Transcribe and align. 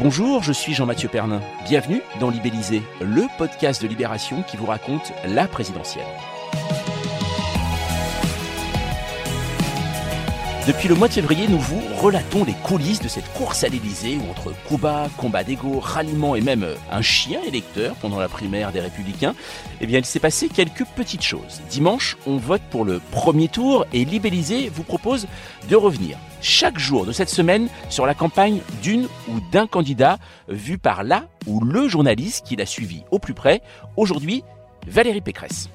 Bonjour, 0.00 0.42
je 0.42 0.52
suis 0.52 0.74
Jean-Mathieu 0.74 1.08
Pernin. 1.08 1.40
Bienvenue 1.68 2.02
dans 2.18 2.28
Libellisé, 2.28 2.82
le 3.00 3.26
podcast 3.38 3.80
de 3.80 3.86
Libération 3.86 4.42
qui 4.42 4.56
vous 4.56 4.66
raconte 4.66 5.12
la 5.24 5.46
présidentielle. 5.46 6.04
Depuis 10.66 10.88
le 10.88 10.94
mois 10.94 11.08
de 11.08 11.12
février, 11.12 11.46
nous 11.46 11.58
vous 11.58 11.82
relatons 12.00 12.42
les 12.42 12.54
coulisses 12.54 13.02
de 13.02 13.08
cette 13.08 13.30
course 13.34 13.64
à 13.64 13.68
l'Élysée 13.68 14.16
où 14.16 14.30
entre 14.30 14.54
coups 14.66 14.80
bas, 14.80 15.08
combat 15.18 15.44
d'ego, 15.44 15.78
ralliement 15.78 16.36
et 16.36 16.40
même 16.40 16.66
un 16.90 17.02
chien 17.02 17.42
électeur 17.42 17.94
pendant 17.96 18.18
la 18.18 18.28
primaire 18.28 18.72
des 18.72 18.80
Républicains, 18.80 19.34
eh 19.82 19.86
bien 19.86 19.98
il 19.98 20.06
s'est 20.06 20.20
passé 20.20 20.48
quelques 20.48 20.86
petites 20.96 21.22
choses. 21.22 21.60
Dimanche, 21.68 22.16
on 22.26 22.38
vote 22.38 22.62
pour 22.70 22.86
le 22.86 23.02
premier 23.10 23.48
tour 23.48 23.84
et 23.92 24.06
Libellisé 24.06 24.70
vous 24.70 24.84
propose 24.84 25.26
de 25.68 25.76
revenir 25.76 26.16
chaque 26.40 26.78
jour 26.78 27.04
de 27.04 27.12
cette 27.12 27.28
semaine 27.28 27.68
sur 27.90 28.06
la 28.06 28.14
campagne 28.14 28.60
d'une 28.82 29.06
ou 29.28 29.40
d'un 29.52 29.66
candidat 29.66 30.18
vu 30.48 30.78
par 30.78 31.04
là 31.04 31.24
ou 31.46 31.60
le 31.60 31.88
journaliste 31.88 32.46
qui 32.46 32.56
l'a 32.56 32.64
suivi 32.64 33.02
au 33.10 33.18
plus 33.18 33.34
près. 33.34 33.60
Aujourd'hui, 33.98 34.42
Valérie 34.86 35.20
Pécresse. 35.20 35.68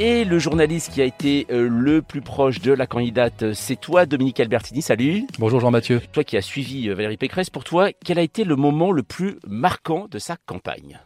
Et 0.00 0.24
le 0.24 0.38
journaliste 0.38 0.92
qui 0.92 1.02
a 1.02 1.04
été 1.04 1.48
euh, 1.50 1.68
le 1.68 2.02
plus 2.02 2.20
proche 2.20 2.60
de 2.60 2.72
la 2.72 2.86
candidate, 2.86 3.52
c'est 3.52 3.74
toi, 3.74 4.06
Dominique 4.06 4.38
Albertini. 4.38 4.80
Salut. 4.80 5.26
Bonjour 5.40 5.58
Jean-Mathieu. 5.58 6.00
Toi 6.12 6.22
qui 6.22 6.36
as 6.36 6.42
suivi 6.42 6.88
euh, 6.88 6.94
Valérie 6.94 7.16
Pécresse, 7.16 7.50
pour 7.50 7.64
toi, 7.64 7.88
quel 8.04 8.20
a 8.20 8.22
été 8.22 8.44
le 8.44 8.54
moment 8.54 8.92
le 8.92 9.02
plus 9.02 9.38
marquant 9.44 10.06
de 10.08 10.20
sa 10.20 10.36
campagne? 10.36 11.00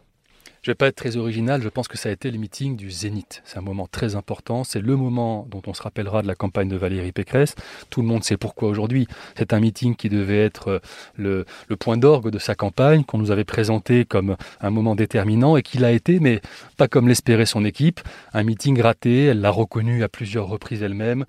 Je 0.63 0.71
vais 0.71 0.75
pas 0.75 0.87
être 0.87 0.95
très 0.95 1.17
original, 1.17 1.61
je 1.61 1.67
pense 1.67 1.89
que 1.89 1.97
ça 1.97 2.07
a 2.07 2.11
été 2.13 2.31
le 2.31 2.37
meeting 2.37 2.77
du 2.77 2.89
Zénith. 2.89 3.41
C'est 3.43 3.57
un 3.57 3.61
moment 3.61 3.85
très 3.85 4.15
important, 4.15 4.63
c'est 4.63 4.79
le 4.79 4.95
moment 4.95 5.45
dont 5.51 5.61
on 5.67 5.73
se 5.73 5.81
rappellera 5.81 6.21
de 6.21 6.27
la 6.27 6.35
campagne 6.35 6.69
de 6.69 6.77
Valérie 6.77 7.11
Pécresse. 7.11 7.55
Tout 7.89 8.01
le 8.01 8.07
monde 8.07 8.23
sait 8.23 8.37
pourquoi 8.37 8.69
aujourd'hui. 8.69 9.05
C'est 9.37 9.51
un 9.51 9.59
meeting 9.59 9.97
qui 9.97 10.07
devait 10.07 10.41
être 10.41 10.81
euh, 11.19 11.43
le, 11.67 11.75
point 11.75 11.97
d'orgue 11.97 12.29
de 12.29 12.39
sa 12.39 12.55
campagne, 12.55 13.03
qu'on 13.03 13.17
nous 13.17 13.29
avait 13.29 13.43
présenté 13.43 14.05
comme 14.05 14.37
un 14.61 14.69
moment 14.69 14.95
déterminant 14.95 15.57
et 15.57 15.63
qu'il 15.63 15.83
a 15.83 15.91
été, 15.91 16.21
mais 16.21 16.39
pas 16.77 16.87
comme 16.87 17.09
l'espérait 17.09 17.45
son 17.45 17.65
équipe. 17.65 17.99
Un 18.31 18.43
meeting 18.43 18.81
raté, 18.81 19.25
elle 19.25 19.41
l'a 19.41 19.51
reconnu 19.51 20.01
à 20.01 20.07
plusieurs 20.07 20.47
reprises 20.47 20.81
elle-même, 20.81 21.25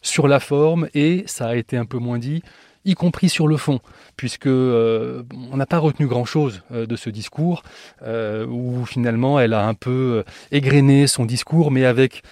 sur 0.00 0.28
la 0.28 0.40
forme, 0.40 0.88
et 0.94 1.24
ça 1.26 1.48
a 1.48 1.56
été 1.56 1.76
un 1.76 1.84
peu 1.84 1.98
moins 1.98 2.18
dit, 2.18 2.42
y 2.84 2.94
compris 2.94 3.28
sur 3.28 3.46
le 3.46 3.56
fond, 3.56 3.80
puisque 4.16 4.46
euh, 4.46 5.22
on 5.52 5.56
n'a 5.56 5.66
pas 5.66 5.78
retenu 5.78 6.06
grand-chose 6.06 6.62
euh, 6.72 6.86
de 6.86 6.96
ce 6.96 7.10
discours, 7.10 7.62
euh, 8.02 8.46
où 8.46 8.84
finalement 8.86 9.40
elle 9.40 9.54
a 9.54 9.66
un 9.66 9.74
peu 9.74 10.24
égrené 10.50 11.06
son 11.06 11.24
discours, 11.24 11.70
mais 11.70 11.84
avec 11.84 12.22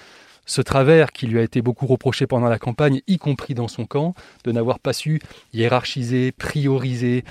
ce 0.49 0.63
travers 0.63 1.11
qui 1.11 1.27
lui 1.27 1.41
a 1.41 1.43
été 1.43 1.61
beaucoup 1.61 1.87
reproché 1.87 2.27
pendant 2.27 2.49
la 2.49 2.59
campagne, 2.59 3.01
y 3.09 3.19
compris 3.19 3.55
dans 3.55 3.67
son 3.67 3.85
camp, 3.85 4.15
de 4.45 4.53
n'avoir 4.53 4.79
pas 4.79 4.93
su 4.93 5.21
hiérarchiser, 5.53 6.31
prioriser, 6.31 7.25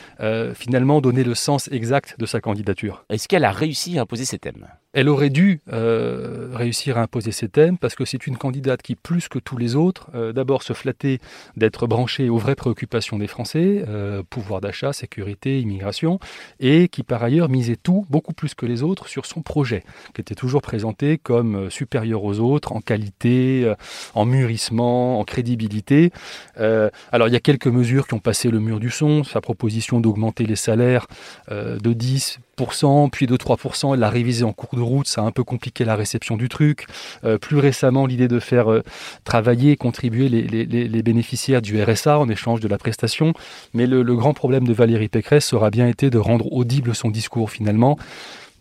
finalement 0.54 1.00
donner 1.00 1.24
le 1.24 1.34
sens 1.34 1.70
exact 1.72 2.16
de 2.20 2.26
sa 2.26 2.42
candidature. 2.42 3.06
Est-ce 3.10 3.30
qu'elle 3.30 3.46
a 3.46 3.52
réussi 3.52 3.98
à 3.98 4.02
imposer 4.02 4.26
ses 4.26 4.38
thèmes? 4.38 4.68
Elle 4.96 5.10
aurait 5.10 5.30
dû 5.30 5.60
euh, 5.74 6.52
réussir 6.54 6.98
à 6.98 7.02
imposer 7.02 7.34
ses 7.34 7.50
thèmes 7.50 7.78
parce 7.78 7.96
que 7.96 8.06
c'est 8.06 8.28
une 8.28 8.38
candidate 8.38 8.82
qui, 8.82 8.96
plus 8.96 9.28
que 9.28 9.40
tous 9.40 9.58
les 9.58 9.76
autres, 9.76 10.10
euh, 10.16 10.32
d'abord 10.32 10.64
se 10.64 10.72
flattait 10.72 11.20
d'être 11.58 11.86
branchée 11.86 12.30
aux 12.30 12.38
vraies 12.38 12.56
préoccupations 12.56 13.20
des 13.20 13.28
Français, 13.28 13.84
euh, 13.90 14.24
pouvoir 14.30 14.62
d'achat, 14.62 14.94
sécurité, 14.94 15.60
immigration, 15.60 16.18
et 16.62 16.88
qui 16.88 17.04
par 17.04 17.22
ailleurs 17.22 17.50
misait 17.50 17.76
tout, 17.76 18.06
beaucoup 18.10 18.32
plus 18.32 18.56
que 18.56 18.66
les 18.66 18.84
autres, 18.84 19.10
sur 19.10 19.26
son 19.26 19.42
projet, 19.42 19.84
qui 20.14 20.22
était 20.22 20.34
toujours 20.34 20.62
présenté 20.62 21.18
comme 21.18 21.70
supérieur 21.70 22.24
aux 22.24 22.40
autres 22.40 22.72
en 22.72 22.80
qualité, 22.80 23.74
en 24.14 24.26
mûrissement, 24.26 25.20
en 25.20 25.26
crédibilité. 25.26 26.12
alors 26.56 27.28
il 27.28 27.34
y 27.34 27.36
a 27.36 27.42
quelques 27.42 27.68
mesures 27.68 28.08
qui 28.08 28.14
ont 28.14 28.20
passé 28.20 28.50
le 28.50 28.62
mur 28.62 28.80
du 28.80 28.90
son, 28.90 29.26
sa 29.26 29.42
proposition 29.42 30.00
d'augmenter 30.00 30.46
les 30.46 30.56
salaires 30.56 31.08
de 31.50 31.94
10 31.94 32.40
puis 33.12 33.28
de 33.28 33.36
3%, 33.36 33.94
elle 33.94 34.00
l'a 34.00 34.10
révisé 34.10 34.44
en 34.44 34.54
cours 34.54 34.78
de 34.78 34.82
route, 34.82 35.08
ça 35.08 35.22
a 35.22 35.26
un 35.26 35.32
peu 35.32 35.44
compliqué 35.44 35.86
la 35.86 35.96
réception 35.96 36.38
du 36.38 36.50
truc. 36.50 36.88
Euh, 37.24 37.38
plus 37.38 37.58
récemment, 37.58 38.06
l'idée 38.06 38.28
de 38.28 38.40
faire 38.40 38.72
euh, 38.72 38.84
travailler 39.24 39.72
et 39.72 39.78
contribuer 39.78 40.30
les, 40.30 41.04
bénéficiaires 41.04 41.62
du 41.62 41.82
RSA 41.82 42.20
en 42.20 42.30
échange 42.30 42.60
de 42.60 42.68
la 42.68 42.78
prestation. 42.78 43.34
Mais 43.74 43.88
le, 43.88 44.02
le 44.02 44.16
grand 44.16 44.34
problème 44.34 44.66
de 44.66 44.74
Valérie 44.74 45.10
Pécresse 45.10 45.54
aura 45.54 45.70
bien 45.70 45.88
été 45.88 46.10
de 46.10 46.18
rendre 46.18 46.52
audible 46.52 46.96
son 46.96 47.10
discours 47.10 47.52
finalement. 47.52 47.98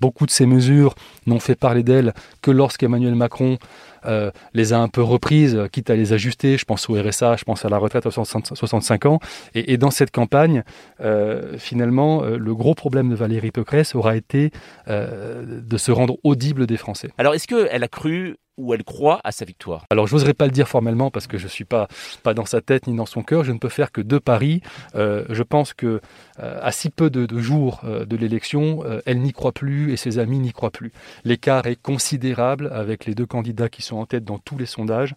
Beaucoup 0.00 0.26
de 0.26 0.30
ces 0.30 0.46
mesures 0.46 0.94
n'ont 1.26 1.40
fait 1.40 1.54
parler 1.54 1.82
d'elle 1.82 2.12
que 2.42 2.50
lorsqu'Emmanuel 2.50 3.14
Macron 3.14 3.58
euh, 4.06 4.30
les 4.52 4.72
a 4.72 4.78
un 4.78 4.88
peu 4.88 5.02
reprises, 5.02 5.58
quitte 5.72 5.90
à 5.90 5.96
les 5.96 6.12
ajuster. 6.12 6.56
Je 6.56 6.64
pense 6.64 6.88
au 6.88 6.94
RSA, 6.94 7.36
je 7.36 7.44
pense 7.44 7.64
à 7.64 7.68
la 7.68 7.78
retraite 7.78 8.06
à 8.06 8.10
65 8.10 9.06
ans. 9.06 9.20
Et, 9.54 9.76
dans 9.76 9.90
cette 9.90 10.10
campagne, 10.10 10.62
euh, 11.00 11.58
finalement, 11.58 12.22
euh, 12.22 12.36
le 12.36 12.54
gros 12.54 12.74
problème 12.74 13.10
de 13.10 13.14
Valérie 13.14 13.50
Pécresse 13.50 13.94
aura 13.94 14.16
été 14.16 14.50
de 14.86 15.76
se 15.76 15.92
rendre 15.92 16.16
audible 16.22 16.66
des 16.66 16.76
Français. 16.76 17.10
Alors, 17.18 17.34
est-ce 17.34 17.46
qu'elle 17.46 17.82
a 17.82 17.88
cru 17.88 18.36
où 18.56 18.72
elle 18.74 18.84
croit 18.84 19.20
à 19.24 19.32
sa 19.32 19.44
victoire 19.44 19.86
Alors, 19.90 20.06
je 20.06 20.14
n'oserais 20.14 20.34
pas 20.34 20.46
le 20.46 20.52
dire 20.52 20.68
formellement 20.68 21.10
parce 21.10 21.26
que 21.26 21.38
je 21.38 21.48
suis 21.48 21.64
pas, 21.64 21.88
pas 22.22 22.34
dans 22.34 22.44
sa 22.44 22.60
tête 22.60 22.86
ni 22.86 22.96
dans 22.96 23.06
son 23.06 23.22
cœur. 23.22 23.44
Je 23.44 23.52
ne 23.52 23.58
peux 23.58 23.68
faire 23.68 23.92
que 23.92 24.00
deux 24.00 24.20
paris. 24.20 24.60
Euh, 24.94 25.24
je 25.30 25.42
pense 25.42 25.74
que 25.74 26.00
euh, 26.40 26.58
à 26.62 26.72
si 26.72 26.90
peu 26.90 27.10
de, 27.10 27.38
jours 27.38 27.80
euh, 27.84 28.04
de 28.04 28.16
l'élection, 28.16 28.82
elle 29.06 29.20
n'y 29.20 29.32
croit 29.32 29.52
plus 29.52 29.92
et 29.92 29.96
ses 29.96 30.18
amis 30.18 30.38
n'y 30.38 30.52
croient 30.52 30.70
plus. 30.70 30.92
L'écart 31.24 31.66
est 31.66 31.80
considérable 31.80 32.70
avec 32.72 33.06
les 33.06 33.14
deux 33.14 33.26
candidats 33.26 33.68
qui 33.68 33.82
sont 33.82 33.96
en 33.96 34.06
tête 34.06 34.24
dans 34.24 34.38
tous 34.38 34.58
les 34.58 34.66
sondages. 34.66 35.14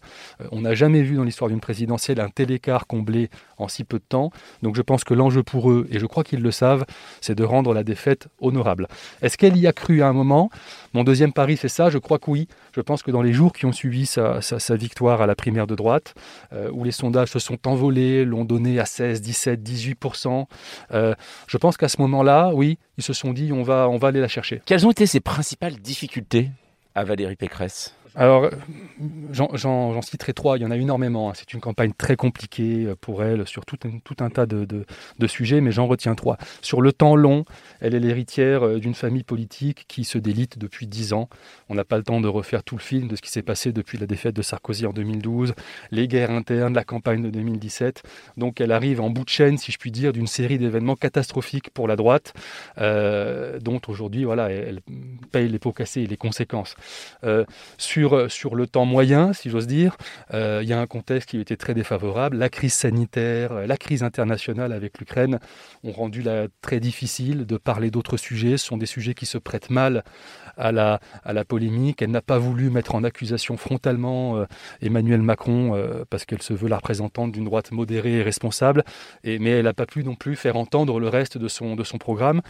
on 0.52 0.62
n'a 0.62 0.74
jamais 0.74 1.02
vu 1.02 1.16
dans 1.16 1.24
l'histoire 1.24 1.48
d'une 1.48 1.60
présidentielle 1.60 2.20
un 2.20 2.28
tel 2.28 2.50
écart 2.50 2.86
comblé 2.86 3.30
en 3.58 3.68
si 3.68 3.84
peu 3.84 3.98
de 3.98 4.04
temps. 4.08 4.30
Donc, 4.62 4.76
je 4.76 4.82
pense 4.82 5.04
que 5.04 5.14
l'enjeu 5.14 5.42
pour 5.42 5.70
eux, 5.70 5.86
et 5.90 5.98
je 5.98 6.06
crois 6.06 6.24
qu'ils 6.24 6.40
le 6.40 6.50
savent, 6.50 6.84
c'est 7.20 7.34
de 7.34 7.44
rendre 7.44 7.74
la 7.74 7.84
défaite 7.84 8.28
honorable. 8.40 8.88
Est-ce 9.22 9.36
qu'elle 9.36 9.56
y 9.56 9.66
a 9.66 9.72
cru 9.72 10.02
à 10.02 10.08
un 10.08 10.12
moment? 10.12 10.50
Mon 10.94 11.04
deuxième 11.04 11.32
pari, 11.32 11.56
c'est 11.56 11.68
ça. 11.68 11.90
Je 11.90 11.98
crois 11.98 12.18
que 12.18 12.30
oui. 12.30 12.48
Je 12.72 12.80
pense 12.80 13.02
que 13.02 13.10
dans 13.10 13.22
les 13.22 13.27
jours 13.32 13.52
qui 13.52 13.66
ont 13.66 13.72
suivi 13.72 14.06
sa, 14.06 14.40
victoire 14.76 15.22
à 15.22 15.26
la 15.26 15.34
primaire 15.34 15.66
de 15.66 15.74
droite, 15.74 16.14
euh, 16.52 16.70
où 16.72 16.84
les 16.84 16.92
sondages 16.92 17.30
se 17.30 17.38
sont 17.38 17.66
envolés, 17.66 18.24
l'ont 18.24 18.44
donné 18.44 18.78
à 18.78 18.84
16, 18.84 19.20
17, 19.20 19.60
18%, 19.62 20.46
je 20.90 21.56
pense 21.56 21.76
qu'à 21.76 21.88
ce 21.88 22.00
moment-là, 22.02 22.50
oui, 22.54 22.78
ils 22.96 23.04
se 23.04 23.12
sont 23.12 23.32
dit 23.32 23.52
on 23.52 23.62
va, 23.62 23.88
on 23.88 23.98
va 23.98 24.08
aller 24.08 24.20
la 24.20 24.28
chercher. 24.28 24.62
Quelles 24.66 24.86
ont 24.86 24.90
été 24.90 25.06
ses 25.06 25.20
principales 25.20 25.76
difficultés 25.76 26.50
à 26.94 27.04
Valérie 27.04 27.36
Pécresse? 27.36 27.94
Alors, 28.14 28.50
j'en 29.32 30.02
citerai 30.02 30.32
trois, 30.32 30.56
il 30.56 30.62
y 30.62 30.64
en 30.64 30.70
a 30.70 30.76
énormément. 30.76 31.30
Hein. 31.30 31.32
C'est 31.36 31.52
une 31.52 31.60
campagne 31.60 31.92
très 31.96 32.16
compliquée 32.16 32.86
euh, 32.86 32.96
pour 33.00 33.22
elle 33.22 33.46
sur 33.46 33.64
tout 33.64 33.78
un, 34.18 34.30
tas 34.30 34.46
de, 34.46 34.64
de, 34.64 35.26
sujets, 35.26 35.60
mais 35.60 35.70
j'en 35.70 35.86
retiens 35.86 36.14
trois. 36.14 36.38
Sur 36.62 36.80
le 36.80 36.92
temps 36.92 37.16
long, 37.16 37.44
elle 37.80 37.94
est 37.94 38.00
l'héritière 38.00 38.66
euh, 38.66 38.78
d'une 38.78 38.94
famille 38.94 39.22
politique 39.22 39.84
qui 39.88 40.04
se 40.04 40.18
délite 40.18 40.58
depuis 40.58 40.86
dix 40.86 41.12
ans. 41.12 41.28
On 41.68 41.74
n'a 41.74 41.84
pas 41.84 41.96
le 41.96 42.02
temps 42.02 42.20
de 42.20 42.28
refaire 42.28 42.62
tout 42.62 42.76
le 42.76 42.80
film 42.80 43.08
de 43.08 43.16
ce 43.16 43.22
qui 43.22 43.30
s'est 43.30 43.42
passé 43.42 43.72
depuis 43.72 43.98
la 43.98 44.06
défaite 44.06 44.34
de 44.34 44.42
Sarkozy 44.42 44.86
en 44.86 44.92
2012, 44.92 45.54
les 45.90 46.08
guerres 46.08 46.30
internes, 46.30 46.74
la 46.74 46.84
campagne 46.84 47.22
de 47.22 47.30
2017. 47.30 48.02
Donc 48.36 48.60
elle 48.60 48.72
arrive 48.72 49.00
en 49.00 49.10
bout 49.10 49.24
de 49.24 49.28
chaîne, 49.28 49.58
si 49.58 49.72
je 49.72 49.78
puis 49.78 49.90
dire, 49.90 50.12
d'une 50.12 50.26
série 50.26 50.58
d'événements 50.58 50.96
catastrophiques 50.96 51.70
pour 51.70 51.88
la 51.88 51.96
droite, 51.96 52.32
euh, 52.78 53.58
dont 53.60 53.80
aujourd'hui, 53.88 54.24
voilà, 54.24 54.50
elle 54.50 54.80
paye 55.30 55.48
les 55.48 55.58
pots 55.58 55.72
cassés 55.72 56.02
et 56.02 56.06
les 56.06 56.16
conséquences. 56.16 56.74
sur 57.76 58.07
sur, 58.28 58.54
le 58.54 58.66
temps 58.66 58.84
moyen, 58.84 59.32
si 59.32 59.50
j'ose 59.50 59.66
dire, 59.66 59.96
euh, 60.34 60.60
il 60.62 60.68
y 60.68 60.72
a 60.72 60.80
un 60.80 60.86
contexte 60.86 61.30
qui 61.30 61.38
était 61.38 61.56
très 61.56 61.74
défavorable. 61.74 62.36
La 62.36 62.48
crise 62.48 62.74
sanitaire, 62.74 63.66
la 63.66 63.76
crise 63.76 64.02
internationale 64.02 64.72
avec 64.72 64.98
l'Ukraine 64.98 65.38
ont 65.84 65.92
rendu 65.92 66.24
très 66.62 66.80
difficile 66.80 67.46
de 67.46 67.56
parler 67.56 67.90
d'autres 67.90 68.16
sujets. 68.16 68.56
Ce 68.56 68.66
sont 68.66 68.76
des 68.76 68.86
sujets 68.86 69.14
qui 69.14 69.26
se 69.26 69.38
prêtent 69.38 69.70
mal 69.70 70.04
à 70.56 70.72
la, 70.72 71.00
polémique. 71.46 72.02
Elle 72.02 72.10
n'a 72.10 72.22
pas 72.22 72.38
voulu 72.38 72.70
mettre 72.70 72.94
en 72.94 73.04
accusation 73.04 73.56
frontalement 73.56 74.36
euh, 74.36 74.46
Emmanuel 74.82 75.22
Macron 75.22 75.74
euh, 75.74 76.04
parce 76.10 76.24
qu'elle 76.24 76.42
se 76.42 76.52
veut 76.52 76.68
la 76.68 76.76
représentante 76.76 77.32
d'une 77.32 77.44
droite 77.44 77.70
modérée 77.70 78.18
et 78.18 78.22
responsable. 78.22 78.84
Mais 79.24 79.50
elle 79.50 79.64
n'a 79.64 79.74
pas 79.74 79.86
pu 79.86 80.04
non 80.04 80.14
plus 80.14 80.36
faire 80.36 80.56
entendre 80.56 81.00
le 81.00 81.08
reste 81.08 81.38
de 81.38 81.48
son 81.48 81.76
programme 81.98 82.42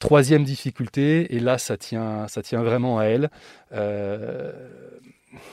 Troisième 0.00 0.44
difficulté, 0.44 1.34
et 1.36 1.40
là 1.40 1.58
ça 1.58 1.76
tient, 1.76 2.26
ça 2.26 2.42
tient 2.42 2.62
vraiment 2.62 2.98
à 2.98 3.04
elle, 3.04 3.30
euh, 3.72 4.50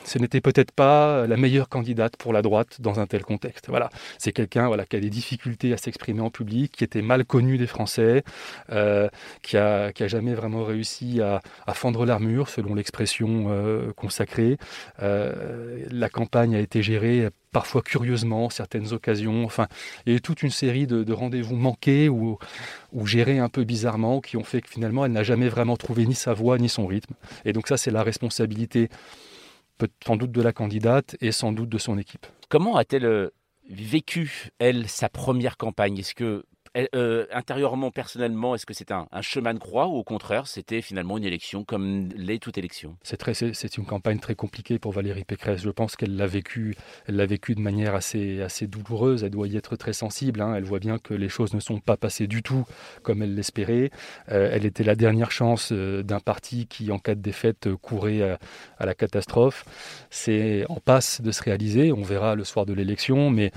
ce 0.05 0.17
n'était 0.19 0.39
peut-être 0.39 0.71
pas 0.71 1.27
la 1.27 1.35
meilleure 1.35 1.67
candidate 1.67 2.15
pour 2.15 2.31
la 2.31 2.41
droite 2.41 2.79
dans 2.79 2.99
un 3.01 3.07
tel 3.07 3.23
contexte. 3.23 3.67
Voilà, 3.67 3.89
c'est 4.17 4.31
quelqu'un 4.31 4.67
voilà, 4.67 4.85
qui 4.85 4.95
a 4.95 5.01
des 5.01 5.09
difficultés 5.09 5.73
à 5.73 5.77
s'exprimer 5.77 6.21
en 6.21 6.29
public, 6.29 6.71
qui 6.71 6.85
était 6.85 7.01
mal 7.01 7.25
connu 7.25 7.57
des 7.57 7.67
Français, 7.67 8.23
euh, 8.71 9.09
qui, 9.41 9.57
a, 9.57 9.91
qui 9.91 10.03
a 10.03 10.07
jamais 10.07 10.33
vraiment 10.33 10.63
réussi 10.63 11.21
à, 11.21 11.41
fendre 11.73 12.05
l'armure, 12.05 12.47
selon 12.47 12.73
l'expression 12.73 13.47
euh, 13.49 13.91
consacrée. 13.97 14.57
La 14.99 16.09
campagne 16.09 16.55
a 16.55 16.59
été 16.59 16.81
gérée 16.81 17.27
parfois 17.57 17.81
curieusement, 17.81 18.51
certaines 18.51 18.93
occasions. 18.93 19.43
Enfin, 19.43 19.67
il 20.05 20.13
y 20.13 20.15
a 20.15 20.19
toute 20.19 20.43
une 20.43 20.51
série 20.51 20.85
de, 20.85 21.11
rendez-vous 21.11 21.55
manqués 21.55 22.07
ou, 22.07 22.37
ou 22.93 23.07
gérés 23.07 23.39
un 23.39 23.49
peu 23.49 23.63
bizarrement, 23.63 24.21
qui 24.21 24.37
ont 24.37 24.43
fait 24.43 24.61
que 24.61 24.69
finalement, 24.69 25.05
elle 25.05 25.11
n'a 25.11 25.23
jamais 25.23 25.49
vraiment 25.49 25.75
trouvé 25.75 26.05
ni 26.05 26.13
sa 26.13 26.35
voix 26.35 26.59
ni 26.59 26.69
son 26.69 26.85
rythme. 26.85 27.15
Et 27.45 27.53
donc 27.53 27.67
ça, 27.67 27.75
c'est 27.75 27.89
la 27.89 28.03
responsabilité 28.03 28.89
sans 30.05 30.17
doute 30.17 30.31
de 30.31 30.41
la 30.43 30.53
candidate 30.53 31.17
et 31.19 31.31
sans 31.31 31.51
doute 31.51 31.69
de 31.69 31.79
son 31.79 31.97
équipe. 31.97 32.27
Comment 32.47 32.75
a-t-elle 32.75 33.05
euh, 33.05 33.29
vécu, 33.67 34.51
elle, 34.59 34.87
sa 34.87 35.09
première 35.09 35.57
campagne? 35.57 35.97
Est-ce 35.97 36.13
que 36.13 36.45
euh, 36.95 37.25
intérieurement, 37.31 37.91
personnellement, 37.91 38.55
est-ce 38.55 38.65
que 38.65 38.73
c'est 38.73 38.91
un, 38.91 39.07
chemin 39.21 39.53
de 39.53 39.59
croix 39.59 39.87
ou 39.87 39.95
au 39.95 40.03
contraire, 40.03 40.47
c'était 40.47 40.81
finalement 40.81 41.17
une 41.17 41.23
élection 41.23 41.63
comme 41.63 42.09
l'est 42.15 42.39
toute 42.39 42.57
élection? 42.57 42.97
C'est 43.03 43.17
très, 43.17 43.33
c'est 43.33 43.77
une 43.77 43.85
campagne 43.85 44.19
très 44.19 44.35
compliquée 44.35 44.79
pour 44.79 44.91
Valérie 44.91 45.23
Pécresse. 45.23 45.61
Je 45.61 45.69
pense 45.69 45.95
qu'elle 45.95 46.15
l'a 46.15 46.27
vécu, 46.27 46.75
elle 47.07 47.15
l'a 47.15 47.25
vécu 47.25 47.55
de 47.55 47.61
manière 47.61 47.95
assez, 47.95 48.41
assez 48.41 48.67
douloureuse. 48.67 49.23
Elle 49.23 49.31
doit 49.31 49.47
y 49.47 49.57
être 49.57 49.75
très 49.75 49.93
sensible. 49.93 50.41
Hein. 50.41 50.53
Elle 50.55 50.63
voit 50.63 50.79
bien 50.79 50.99
que 50.99 51.13
les 51.13 51.29
choses 51.29 51.53
ne 51.53 51.59
sont 51.59 51.79
pas 51.79 51.97
passées 51.97 52.27
du 52.27 52.43
tout 52.43 52.65
comme 53.01 53.23
elle 53.23 53.33
l'espérait. 53.33 53.89
Euh, 54.31 54.49
elle 54.51 54.65
était 54.65 54.83
la 54.83 54.95
dernière 54.95 55.31
chance 55.31 55.71
euh, 55.71 56.03
d'un 56.03 56.19
parti 56.19 56.67
qui, 56.67 56.91
en 56.91 56.99
cas 56.99 57.15
de 57.15 57.21
défaite, 57.21 57.73
courait 57.75 58.37
à 58.77 58.85
la 58.85 58.93
catastrophe. 58.93 59.65
C'est 60.09 60.65
en 60.69 60.79
passe 60.79 61.21
de 61.21 61.31
se 61.31 61.43
réaliser. 61.43 61.91
On 61.91 62.03
verra 62.03 62.35
le 62.35 62.43
soir 62.43 62.65
de 62.65 62.73
l'élection, 62.73 63.29
mais 63.29 63.51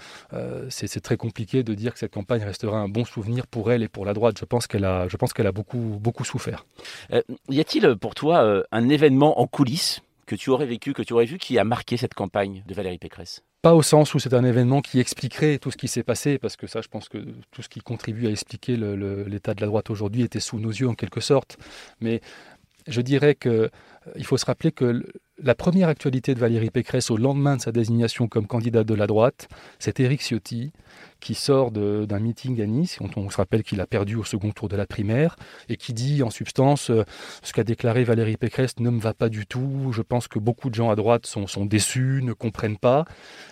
c'est 0.68 1.00
très 1.00 1.16
compliqué 1.16 1.62
de 1.62 1.74
dire 1.74 1.92
que 1.92 1.98
cette 1.98 2.12
campagne 2.12 2.42
restera 2.42 2.78
un 2.78 2.88
bon 2.88 3.04
souvenir 3.10 3.46
pour 3.46 3.72
elle 3.72 3.82
et 3.82 3.88
pour 3.88 4.04
la 4.04 4.14
droite. 4.14 4.38
Je 4.38 4.44
pense 4.44 4.66
qu'elle 4.66 4.84
a, 4.84 5.08
je 5.08 5.16
pense 5.16 5.32
qu'elle 5.32 5.46
a 5.46 5.52
beaucoup, 5.52 5.98
beaucoup 6.00 6.24
souffert. 6.24 6.66
Euh, 7.12 7.22
y 7.48 7.60
a-t-il 7.60 7.96
pour 7.96 8.14
toi 8.14 8.42
euh, 8.42 8.62
un 8.72 8.88
événement 8.88 9.40
en 9.40 9.46
coulisses 9.46 10.00
que 10.26 10.36
tu 10.36 10.50
aurais 10.50 10.66
vécu, 10.66 10.92
que 10.92 11.02
tu 11.02 11.12
aurais 11.12 11.24
vu, 11.24 11.38
qui 11.38 11.58
a 11.58 11.64
marqué 11.64 11.96
cette 11.96 12.14
campagne 12.14 12.62
de 12.66 12.74
Valérie 12.74 12.98
Pécresse? 12.98 13.42
Pas 13.62 13.74
au 13.74 13.82
sens 13.82 14.14
où 14.14 14.18
c'est 14.18 14.32
un 14.32 14.44
événement 14.44 14.80
qui 14.80 15.00
expliquerait 15.00 15.58
tout 15.58 15.70
ce 15.70 15.76
qui 15.76 15.88
s'est 15.88 16.04
passé, 16.04 16.38
parce 16.38 16.56
que 16.56 16.66
ça, 16.66 16.80
je 16.80 16.88
pense 16.88 17.08
que 17.08 17.18
tout 17.50 17.62
ce 17.62 17.68
qui 17.68 17.80
contribue 17.80 18.28
à 18.28 18.30
expliquer 18.30 18.76
l'état 18.76 19.54
de 19.54 19.60
la 19.60 19.66
droite 19.66 19.90
aujourd'hui 19.90 20.22
était 20.22 20.40
sous 20.40 20.60
nos 20.60 20.70
yeux 20.70 20.88
en 20.88 20.94
quelque 20.94 21.20
sorte. 21.20 21.58
Mais 22.00 22.20
je 22.86 23.00
dirais 23.00 23.34
qu'il 23.34 23.50
euh, 23.50 23.68
faut 24.22 24.36
se 24.36 24.46
rappeler 24.46 24.72
que 24.72 25.04
la 25.42 25.54
première 25.54 25.88
actualité 25.88 26.34
de 26.34 26.40
Valérie 26.40 26.70
Pécresse 26.70 27.10
au 27.10 27.16
lendemain 27.16 27.56
de 27.56 27.62
sa 27.62 27.72
désignation 27.72 28.28
comme 28.28 28.46
candidate 28.46 28.86
de 28.86 28.94
la 28.94 29.06
droite, 29.06 29.48
c'est 29.78 30.00
Éric 30.00 30.22
Ciotti 30.22 30.72
qui 31.20 31.34
sort 31.34 31.70
d'un 31.70 32.18
meeting 32.18 32.60
à 32.60 32.66
Nice, 32.66 32.98
on, 33.00 33.08
on 33.16 33.30
se 33.30 33.36
rappelle 33.36 33.62
qu'il 33.62 33.80
a 33.80 33.86
perdu 33.86 34.16
au 34.16 34.24
second 34.24 34.50
tour 34.50 34.68
de 34.68 34.76
la 34.76 34.86
primaire, 34.86 35.36
et 35.68 35.76
qui 35.76 35.92
dit 35.92 36.22
en 36.22 36.30
substance 36.30 36.90
euh, 36.90 37.04
ce 37.42 37.52
qu'a 37.52 37.64
déclaré 37.64 38.04
Valérie 38.04 38.36
Pécresse 38.36 38.80
ne 38.80 38.90
me 38.90 39.00
va 39.00 39.14
pas 39.14 39.28
du 39.28 39.46
tout, 39.46 39.92
je 39.92 40.02
pense 40.02 40.28
que 40.28 40.38
beaucoup 40.38 40.70
de 40.70 40.74
gens 40.74 40.90
à 40.90 40.96
droite 40.96 41.26
sont, 41.26 41.46
sont 41.46 41.66
déçus, 41.66 42.20
ne 42.22 42.32
comprennent 42.32 42.78
pas. 42.78 43.04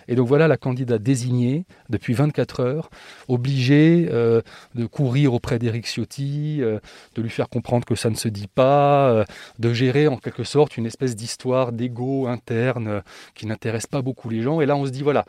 Et 0.07 0.15
donc 0.15 0.27
voilà 0.27 0.47
la 0.47 0.57
candidate 0.57 1.01
désignée 1.01 1.65
depuis 1.89 2.13
24 2.13 2.59
heures, 2.61 2.89
obligée 3.27 4.07
euh, 4.11 4.41
de 4.75 4.85
courir 4.85 5.33
auprès 5.33 5.59
d'Éric 5.59 5.85
Ciotti, 5.85 6.61
euh, 6.61 6.79
de 7.15 7.21
lui 7.21 7.29
faire 7.29 7.49
comprendre 7.49 7.85
que 7.85 7.95
ça 7.95 8.09
ne 8.09 8.15
se 8.15 8.27
dit 8.27 8.47
pas, 8.47 9.25
de 9.59 9.73
gérer 9.73 10.07
en 10.07 10.17
quelque 10.17 10.43
sorte 10.43 10.77
une 10.77 10.85
espèce 10.85 11.15
d'histoire 11.15 11.71
d'ego 11.71 12.27
interne 12.27 13.03
qui 13.35 13.45
n'intéresse 13.45 13.87
pas 13.87 14.01
beaucoup 14.01 14.29
les 14.29 14.41
gens. 14.41 14.61
Et 14.61 14.65
là 14.65 14.75
on 14.75 14.85
se 14.85 14.91
dit 14.91 15.03
voilà, 15.03 15.25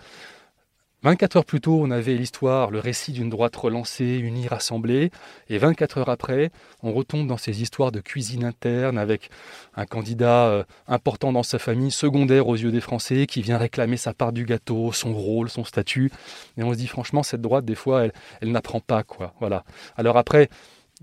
24 1.02 1.36
heures 1.36 1.44
plus 1.46 1.62
tôt, 1.62 1.80
on 1.80 1.90
avait 1.90 2.14
l'histoire, 2.14 2.70
le 2.70 2.78
récit 2.78 3.12
d'une 3.12 3.30
droite 3.30 3.56
relancée, 3.56 4.18
unie, 4.18 4.48
rassemblée, 4.48 5.10
et 5.48 5.56
24 5.56 5.98
heures 5.98 6.08
après, 6.10 6.50
on 6.82 6.92
retombe 6.92 7.26
dans 7.26 7.38
ces 7.38 7.62
histoires 7.62 7.90
de 7.90 8.00
cuisine 8.00 8.44
interne 8.44 8.98
avec 8.98 9.30
un 9.76 9.86
candidat 9.86 10.48
euh, 10.48 10.64
important 10.86 11.32
dans 11.32 11.42
sa 11.42 11.58
famille, 11.58 11.90
secondaire 11.90 12.48
aux 12.48 12.56
yeux 12.56 12.70
des 12.70 12.82
Français, 12.82 13.26
qui 13.26 13.40
vient 13.40 13.56
réclamer 13.56 13.96
sa 13.96 14.12
part 14.12 14.32
du 14.32 14.44
gâteau, 14.44 14.92
son 14.92 15.14
rôle, 15.14 15.48
son 15.48 15.64
statut. 15.64 16.12
Et 16.58 16.62
on 16.62 16.72
se 16.72 16.76
dit 16.76 16.86
franchement, 16.86 17.22
cette 17.22 17.40
droite, 17.40 17.64
des 17.64 17.74
fois, 17.74 18.04
elle, 18.04 18.12
elle 18.42 18.52
n'apprend 18.52 18.80
pas, 18.80 19.02
quoi. 19.02 19.32
Voilà. 19.40 19.64
Alors 19.96 20.18
après, 20.18 20.50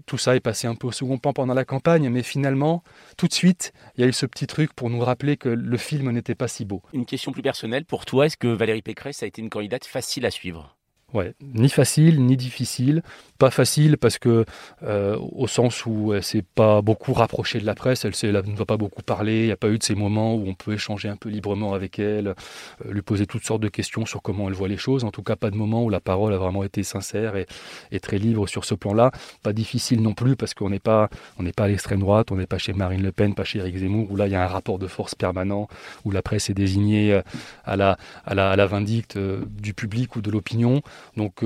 tout 0.05 0.17
ça 0.17 0.35
est 0.35 0.39
passé 0.39 0.67
un 0.67 0.75
peu 0.75 0.88
au 0.88 0.91
second 0.91 1.17
plan 1.17 1.33
pendant 1.33 1.53
la 1.53 1.65
campagne, 1.65 2.09
mais 2.09 2.23
finalement, 2.23 2.83
tout 3.17 3.27
de 3.27 3.33
suite, 3.33 3.73
il 3.95 4.01
y 4.01 4.03
a 4.03 4.07
eu 4.07 4.13
ce 4.13 4.25
petit 4.25 4.47
truc 4.47 4.73
pour 4.73 4.89
nous 4.89 4.99
rappeler 4.99 5.38
que 5.38 5.49
le 5.49 5.77
film 5.77 6.11
n'était 6.11 6.35
pas 6.35 6.47
si 6.47 6.65
beau. 6.65 6.81
Une 6.94 7.05
question 7.05 7.31
plus 7.31 7.41
personnelle, 7.41 7.85
pour 7.85 8.05
toi, 8.05 8.27
est-ce 8.27 8.38
que 8.38 8.47
Valérie 8.47 8.81
Pécresse 8.81 9.23
a 9.23 9.25
été 9.25 9.41
une 9.41 9.49
candidate 9.49 9.85
facile 9.85 10.25
à 10.25 10.31
suivre? 10.31 10.76
Ouais, 11.13 11.33
ni 11.42 11.69
facile 11.69 12.21
ni 12.25 12.36
difficile. 12.36 13.01
Pas 13.38 13.50
facile 13.50 13.98
parce 13.98 14.18
que, 14.18 14.44
euh, 14.83 15.18
au 15.18 15.48
sens 15.48 15.86
où 15.86 16.13
elle 16.13 16.21
s'est 16.21 16.42
pas 16.44 16.81
beaucoup 16.81 17.13
rapprochée 17.13 17.59
de 17.62 17.65
la 17.65 17.75
presse, 17.75 18.04
elle, 18.04 18.33
ne 18.33 18.56
va 18.57 18.65
pas 18.65 18.75
beaucoup 18.75 19.04
parler. 19.04 19.44
Il 19.44 19.45
n'y 19.45 19.51
a 19.54 19.56
pas 19.56 19.69
eu 19.69 19.77
de 19.77 19.83
ces 19.83 19.95
moments 19.95 20.36
où 20.36 20.45
on 20.45 20.54
peut 20.54 20.74
échanger 20.74 21.07
un 21.07 21.15
peu 21.15 21.30
librement 21.30 21.74
avec 21.74 21.98
elle, 21.98 22.27
euh, 22.27 22.33
lui 22.92 23.01
poser 23.04 23.25
toutes 23.25 23.45
sortes 23.45 23.62
de 23.62 23.69
questions 23.69 24.06
sur 24.06 24.21
comment 24.21 24.50
elle 24.50 24.54
voit 24.54 24.68
les 24.68 24.75
choses. 24.75 25.06
En 25.06 25.12
tout 25.12 25.24
cas, 25.24 25.38
pas 25.38 25.50
de 25.50 25.56
moment 25.56 25.81
où 25.81 25.89
la 25.89 26.01
parole 26.01 26.33
a 26.33 26.38
vraiment 26.38 26.65
été 26.65 26.83
sincère 26.83 27.38
et, 27.38 27.48
très 28.01 28.18
libre 28.18 28.45
sur 28.45 28.65
ce 28.65 28.75
plan-là. 28.75 29.12
Pas 29.44 29.54
difficile 29.54 30.01
non 30.01 30.13
plus 30.13 30.36
parce 30.36 30.54
qu'on 30.54 30.69
n'est 30.69 30.80
pas, 30.80 31.09
on 31.39 31.44
n'est 31.44 31.54
pas 31.54 31.65
à 31.65 31.68
l'extrême 31.69 32.01
droite, 32.01 32.33
on 32.33 32.36
n'est 32.36 32.48
pas 32.48 32.57
chez 32.57 32.74
Marine 32.74 33.01
Le 33.01 33.13
Pen, 33.13 33.33
pas 33.33 33.45
chez 33.45 33.59
Eric 33.59 33.77
Zemmour, 33.77 34.12
où 34.12 34.18
là 34.18 34.27
il 34.27 34.33
y 34.33 34.36
a 34.36 34.44
un 34.44 34.48
rapport 34.48 34.77
de 34.77 34.88
force 34.88 35.15
permanent, 35.15 35.69
où 36.04 36.12
la 36.12 36.21
presse 36.21 36.50
est 36.50 36.54
désignée 36.54 37.13
euh, 37.13 37.21
à 37.63 37.77
la 37.77 38.68
vindicte 38.68 39.18
du 39.18 39.74
public 39.74 40.18
ou 40.18 40.21
de 40.21 40.31
l'opinion. 40.31 40.81
Donc 41.15 41.44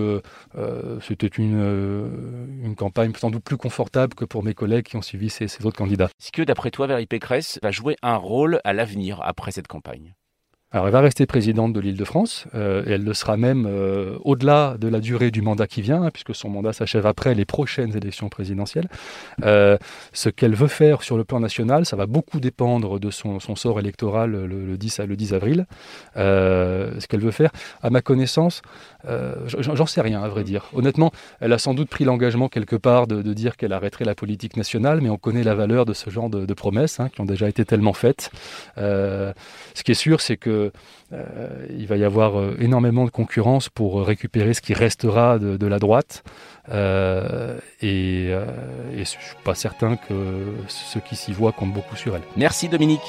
c'était 1.01 1.27
une 1.27 1.59
euh, 1.59 2.45
une 2.63 2.75
campagne 2.75 3.13
sans 3.15 3.29
doute 3.29 3.43
plus 3.43 3.57
confortable 3.57 4.13
que 4.15 4.25
pour 4.25 4.43
mes 4.43 4.53
collègues 4.53 4.85
qui 4.85 4.97
ont 4.97 5.01
suivi 5.01 5.29
ces, 5.29 5.47
ces 5.47 5.65
autres 5.65 5.77
candidats. 5.77 6.09
Est-ce 6.19 6.31
que 6.31 6.41
d'après 6.41 6.71
toi, 6.71 6.87
Valérie 6.87 7.05
Pécresse 7.05 7.59
va 7.61 7.71
jouer 7.71 7.95
un 8.01 8.15
rôle 8.15 8.59
à 8.63 8.73
l'avenir 8.73 9.19
après 9.23 9.51
cette 9.51 9.67
campagne? 9.67 10.13
Alors, 10.73 10.87
elle 10.87 10.93
va 10.93 11.01
rester 11.01 11.25
présidente 11.25 11.73
de 11.73 11.81
l'Île-de-France, 11.81 12.45
euh, 12.55 12.85
et 12.85 12.91
elle 12.91 13.03
le 13.03 13.13
sera 13.13 13.35
même 13.35 13.65
euh, 13.67 14.17
au-delà 14.23 14.77
de 14.79 14.87
la 14.87 15.01
durée 15.01 15.29
du 15.29 15.41
mandat 15.41 15.67
qui 15.67 15.81
vient, 15.81 16.03
hein, 16.03 16.11
puisque 16.11 16.33
son 16.33 16.47
mandat 16.47 16.71
s'achève 16.71 17.05
après 17.05 17.35
les 17.35 17.43
prochaines 17.43 17.97
élections 17.97 18.29
présidentielles. 18.29 18.87
Euh, 19.43 19.77
ce 20.13 20.29
qu'elle 20.29 20.55
veut 20.55 20.69
faire 20.69 21.03
sur 21.03 21.17
le 21.17 21.25
plan 21.25 21.41
national, 21.41 21.85
ça 21.85 21.97
va 21.97 22.05
beaucoup 22.05 22.39
dépendre 22.39 23.01
de 23.01 23.11
son, 23.11 23.41
sort 23.41 23.81
électoral 23.81 24.31
le, 24.31 24.77
10, 24.77 25.01
le 25.01 25.17
10 25.17 25.33
avril. 25.33 25.65
ce 26.15 27.05
qu'elle 27.07 27.19
veut 27.19 27.31
faire, 27.31 27.51
à 27.83 27.89
ma 27.89 28.01
connaissance, 28.01 28.61
j'en 29.47 29.85
sais 29.85 29.99
rien, 29.99 30.23
à 30.23 30.29
vrai 30.29 30.45
dire. 30.45 30.69
Honnêtement, 30.73 31.11
elle 31.41 31.51
a 31.51 31.57
sans 31.57 31.73
doute 31.73 31.89
pris 31.89 32.05
l'engagement 32.05 32.47
quelque 32.47 32.77
part 32.77 33.07
de, 33.07 33.33
dire 33.33 33.57
qu'elle 33.57 33.73
arrêterait 33.73 34.05
la 34.05 34.15
politique 34.15 34.55
nationale, 34.55 35.01
mais 35.01 35.09
on 35.09 35.17
connaît 35.17 35.43
la 35.43 35.53
valeur 35.53 35.85
de 35.85 35.93
ce 35.93 36.09
genre 36.09 36.29
de, 36.29 36.53
promesses 36.53 37.01
hein, 37.01 37.09
qui 37.09 37.19
ont 37.19 37.25
déjà 37.25 37.49
été 37.49 37.65
tellement 37.65 37.93
faites. 37.93 38.31
ce 38.77 39.33
qui 39.83 39.91
est 39.91 39.95
sûr, 39.95 40.21
c'est 40.21 40.37
que 40.37 40.60
euh, 41.13 41.65
il 41.69 41.87
va 41.87 41.97
y 41.97 42.03
avoir 42.03 42.39
euh, 42.39 42.55
énormément 42.59 43.05
de 43.05 43.09
concurrence 43.09 43.69
pour 43.69 44.05
récupérer 44.05 44.53
ce 44.53 44.61
qui 44.61 44.73
restera 44.73 45.39
de, 45.39 45.67
la 45.67 45.79
droite. 45.79 46.23
Euh, 46.69 47.57
et, 47.81 48.29
je 48.93 48.99
ne 48.99 49.03
suis 49.03 49.17
pas 49.43 49.55
certain 49.55 49.95
que 49.95 50.43
ceux 50.67 50.99
qui 50.99 51.15
s'y 51.15 51.33
voient 51.33 51.51
comptent 51.51 51.73
beaucoup 51.73 51.95
sur 51.95 52.15
elle. 52.15 52.23
Merci 52.37 52.69
Dominique. 52.69 53.01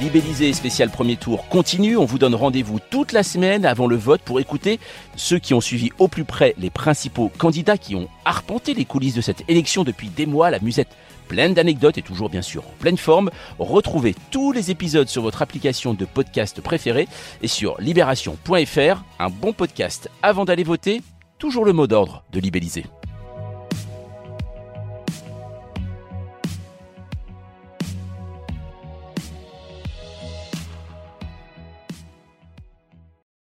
Libellisé 0.00 0.52
spécial 0.52 0.90
premier 0.90 1.16
tour 1.16 1.48
continue. 1.48 1.96
On 1.96 2.04
vous 2.04 2.18
donne 2.18 2.34
rendez-vous 2.34 2.80
toute 2.90 3.12
la 3.12 3.22
semaine 3.22 3.64
avant 3.64 3.86
le 3.86 3.94
vote 3.94 4.22
pour 4.22 4.40
écouter 4.40 4.80
ceux 5.14 5.38
qui 5.38 5.54
ont 5.54 5.60
suivi 5.60 5.90
au 5.98 6.08
plus 6.08 6.24
près 6.24 6.54
les 6.58 6.68
principaux 6.68 7.30
candidats 7.38 7.78
qui 7.78 7.94
ont 7.94 8.08
arpenté 8.24 8.74
les 8.74 8.84
coulisses 8.84 9.14
de 9.14 9.20
cette 9.20 9.48
élection 9.48 9.84
depuis 9.84 10.08
des 10.08 10.26
mois. 10.26 10.50
La 10.50 10.58
musette 10.58 10.88
pleine 11.28 11.54
d'anecdotes 11.54 11.96
et 11.96 12.02
toujours 12.02 12.28
bien 12.28 12.42
sûr 12.42 12.64
en 12.66 12.72
pleine 12.80 12.98
forme. 12.98 13.30
Retrouvez 13.60 14.16
tous 14.32 14.50
les 14.50 14.72
épisodes 14.72 15.08
sur 15.08 15.22
votre 15.22 15.42
application 15.42 15.94
de 15.94 16.04
podcast 16.04 16.60
préférée 16.60 17.06
et 17.40 17.48
sur 17.48 17.80
libération.fr. 17.80 19.04
Un 19.20 19.30
bon 19.30 19.52
podcast 19.52 20.10
avant 20.22 20.44
d'aller 20.44 20.64
voter, 20.64 21.02
toujours 21.38 21.64
le 21.64 21.72
mot 21.72 21.86
d'ordre 21.86 22.24
de 22.32 22.40
libelliser. 22.40 22.84